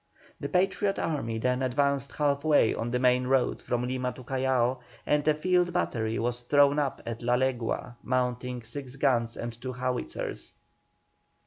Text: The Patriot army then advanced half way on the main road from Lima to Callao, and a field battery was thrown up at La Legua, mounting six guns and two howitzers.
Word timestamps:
The 0.39 0.49
Patriot 0.49 0.97
army 0.97 1.37
then 1.37 1.61
advanced 1.61 2.13
half 2.13 2.43
way 2.43 2.73
on 2.73 2.89
the 2.89 2.97
main 2.97 3.27
road 3.27 3.61
from 3.61 3.83
Lima 3.83 4.11
to 4.13 4.23
Callao, 4.23 4.79
and 5.05 5.27
a 5.27 5.35
field 5.35 5.73
battery 5.73 6.17
was 6.17 6.41
thrown 6.41 6.79
up 6.79 7.03
at 7.05 7.21
La 7.21 7.35
Legua, 7.35 7.97
mounting 8.01 8.63
six 8.63 8.95
guns 8.95 9.37
and 9.37 9.53
two 9.61 9.73
howitzers. 9.73 10.53